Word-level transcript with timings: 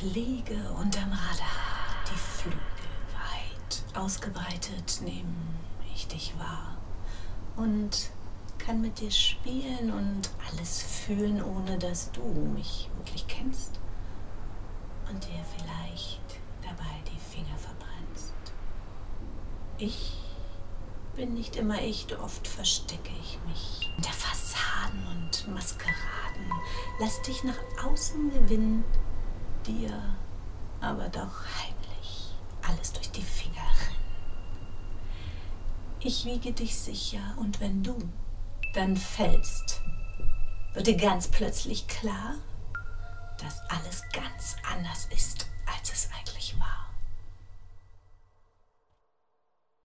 fliege 0.00 0.56
unterm 0.80 1.10
Radar, 1.12 1.94
die 2.10 2.18
Flügel 2.18 2.58
weit 3.12 3.96
ausgebreitet, 4.02 5.02
nehme 5.02 5.28
ich 5.94 6.08
dich 6.08 6.32
wahr. 6.38 6.78
Und 7.56 8.10
kann 8.56 8.80
mit 8.80 8.98
dir 9.00 9.10
spielen 9.10 9.92
und 9.92 10.30
alles 10.48 10.82
fühlen, 10.82 11.42
ohne 11.42 11.76
dass 11.78 12.10
du 12.12 12.22
mich 12.22 12.88
wirklich 12.96 13.26
kennst. 13.26 13.78
Und 15.10 15.22
dir 15.22 15.44
vielleicht 15.58 16.20
dabei 16.62 16.96
die 17.04 17.36
Finger 17.36 17.58
verbrennst. 17.58 18.34
Ich 19.76 20.16
bin 21.14 21.34
nicht 21.34 21.56
immer 21.56 21.82
ich, 21.82 22.06
oft 22.18 22.48
verstecke 22.48 23.12
ich 23.20 23.38
mich 23.46 23.92
hinter 23.96 24.12
Fassaden 24.12 25.06
und 25.08 25.52
Maskeraden, 25.52 26.50
lass 27.00 27.20
dich 27.20 27.44
nach 27.44 27.58
außen 27.84 28.30
gewinnen, 28.32 28.84
dir 29.66 30.16
aber 30.80 31.08
doch 31.08 31.44
heimlich 31.58 32.34
alles 32.62 32.92
durch 32.92 33.10
die 33.10 33.22
Finger 33.22 33.56
rinnen. 33.56 34.00
Ich 36.00 36.24
wiege 36.24 36.52
dich 36.52 36.76
sicher 36.76 37.34
und 37.36 37.60
wenn 37.60 37.82
du 37.82 37.96
dann 38.74 38.96
fällst, 38.96 39.82
wird 40.72 40.86
dir 40.86 40.96
ganz 40.96 41.28
plötzlich 41.28 41.86
klar, 41.88 42.34
dass 43.38 43.60
alles 43.68 44.02
ganz 44.12 44.56
anders 44.72 45.08
ist, 45.14 45.46
als 45.66 45.92
es 45.92 46.08
eigentlich 46.18 46.58
war. 46.58 46.69